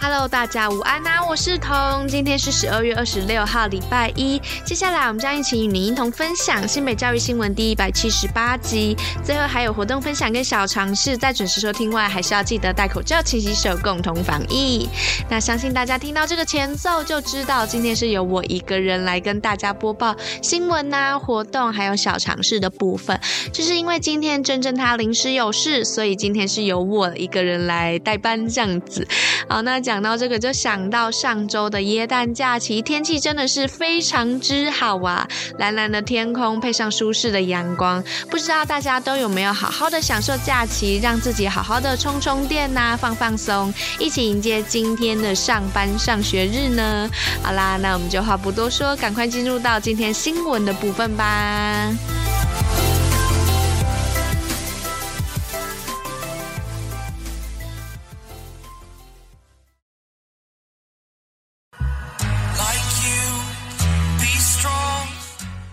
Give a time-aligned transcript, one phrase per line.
[0.00, 1.26] Hello，大家午安呐、啊！
[1.28, 4.40] 我是彤，今天是十二月二十六号，礼拜一。
[4.64, 8.96] 接下来我们将一起与您一同分享新北教育新闻第一百七十八集。
[9.24, 14.88] 最后还有活动分享跟小尝试，在准时收听外，还是要记得戴口罩、勤洗手，共同防疫。
[15.28, 23.20] 那相信大家听到这个前奏，就知道今天是由我一个人来跟大家播报新闻呐、活动还有小尝试的部分。
[23.52, 29.04] 就是因为今天珍珍她临时有事，所以今天是由我一个人来代班这样子。
[29.48, 29.82] 好，那。
[29.88, 35.26] 讲到这个，就想到上周的耶诞假期，天气真的是非常之好啊！
[35.56, 47.08] 蓝蓝的天空配上舒适的阳光，不知道大家都有没有好好的享受假期，让自己好好的充充电呐、放放松，一起迎接今天的上班上学日呢？
[47.42, 52.17] 好啦，那我们就话不多说，赶快进入到今天新闻的部分吧。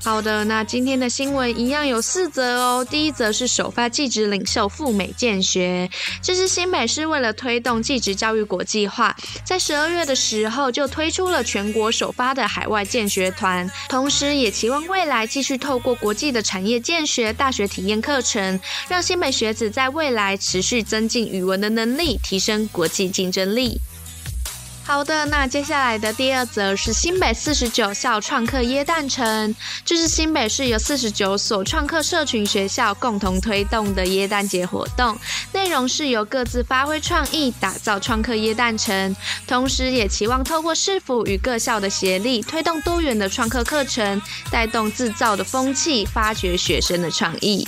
[0.05, 2.85] 好的，那今天的新闻一样有四则哦。
[2.87, 5.89] 第一则是首发技职领袖赴美见学，
[6.21, 23.79] 这是新北市为了推动技职教育国际化，在十二月的时候就推出了全国首发的海外见学团，同时也期望未来继续透过国际的产业见学、大学体验课程，让新北学子在未来持续增进语文的能力，提升国际竞争力。
[24.87, 35.17] 好的，那接下来的第二则是新北四十九校创客耶诞城，这是新北市由四十九所创客社群学校共同推动的耶诞节活动，
[35.51, 39.15] 内容是由各自发挥创意，打造创客耶诞城，
[39.47, 47.67] 同时也期望透过市府与各校的协力，推动多元的创客课程，带动制造的风气，发掘学生的创意。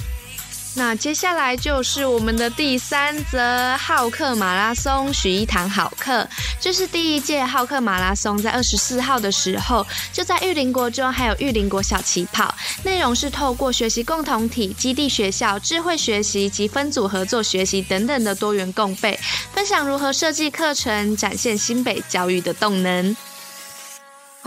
[0.77, 6.25] 那接下来就是我们的第三则好客马拉松，许一堂好课。
[6.61, 9.83] 这是第一届好课马拉松，在二十四号的时候，
[10.13, 12.53] 就在玉林国中还有玉林国小起跑。
[12.83, 19.19] 内容是透过学习共同体、基地学校、智慧学习及分组合作学习等等的多元共备，
[19.51, 23.17] 分享如何设计课程，展现新北教育的动能。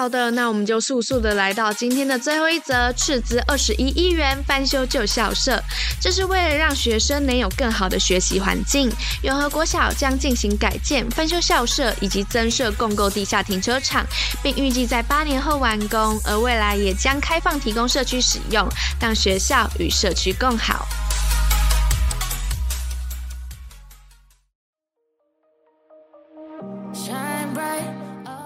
[0.00, 5.62] 好的，那我们就速速的来到今天的最后一则，斥资二十一亿元翻修旧校舍，
[6.00, 8.90] 这是为了让学生能有更好的学习环境。
[9.22, 14.02] 永和国小将进行改建、翻修校舍以及增设共构地下停车场，
[14.42, 18.66] 并预计在八年后完工，而未来也将开放提供社区使用，
[18.98, 20.88] 让学校与社区更好。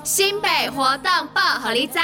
[0.05, 2.03] 新北活动报，好利在。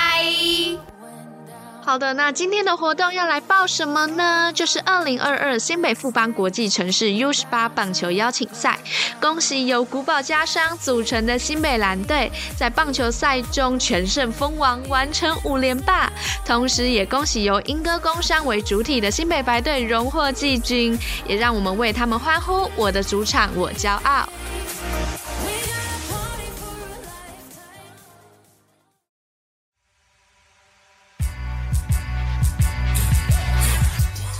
[1.82, 4.50] 好的，那今天的活动要来报什么呢？
[4.54, 8.78] 就是二零二二新北富邦国际城市 U 十八棒球邀请赛。
[9.20, 16.10] 恭喜由古堡家商组成的新北蓝队在棒球赛中全胜封王，完成五连霸。
[16.46, 22.70] 同时，也恭喜由英歌工商为主体的新北白队荣获季军，也让我们为他们欢呼！
[22.76, 24.26] 我的主场，我骄傲。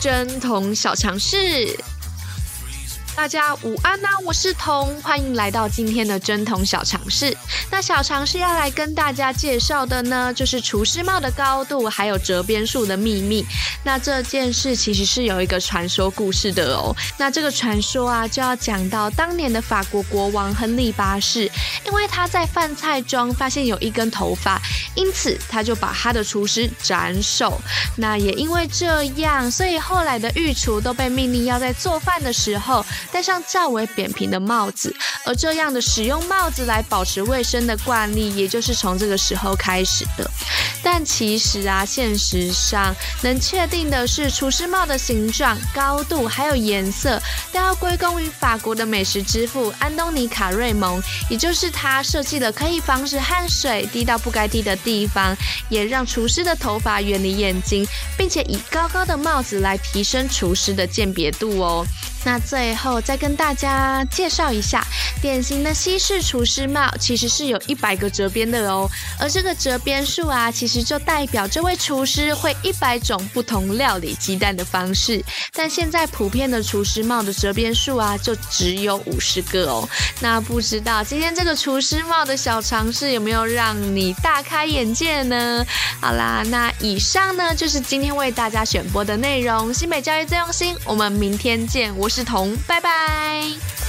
[0.00, 1.36] 针筒小强势
[3.20, 7.36] 大家午安呐、我是彤，欢迎来到今天的真彤小尝试。
[7.70, 13.44] 那小尝试要来跟大家介绍的呢，就是厨师帽的高度，还有折边数的秘密。
[13.84, 16.96] 那这件事其实是有一个传说故事的哦。
[17.18, 21.42] 那这个传说啊，就要讲到当年的法国国王亨利八世，
[21.84, 24.58] 因为他在饭菜中发现有一根头发，
[24.94, 27.60] 因此他就把他的厨师斩首。
[27.98, 32.82] 那也因为这样，所以后来的御厨都被命令要在做饭的时候。
[33.12, 34.94] 戴上较为扁平的帽子，
[35.24, 40.30] 而这样的使用帽子来保持卫生的惯例，也就是从这个时候开始的。
[40.82, 47.20] 但其实啊，现实上能确定的是，厨师帽的形状、高度还有颜色，
[47.52, 55.36] 都要归功于法国的美食之父安东尼卡瑞蒙，也就是他设计了可以防止汗水滴到不该滴的地方，
[55.68, 57.86] 也让厨师的头发远离眼睛，
[58.16, 61.84] 并且以高高的帽子来提升厨师的鉴别度哦。
[62.24, 64.86] 那最后再跟大家介绍一下，
[65.22, 68.88] 典型的西式厨师帽其实是有一百个折边的哦，
[69.18, 75.24] 而这个折边数啊，其实就代表这位厨师会一百种不同料理鸡蛋的方式。
[75.54, 79.88] 但现在普遍的厨师帽的折边数啊，就只有五十个哦。
[80.20, 85.64] 那不知道今天这个厨师帽的小尝试有没有让你大开眼界呢？
[86.00, 89.72] 好啦，那以上呢就是今天为大家选播的内容。
[89.72, 91.96] 新北教育最用心，我们明天见。
[91.96, 93.79] 我是彤，拜拜。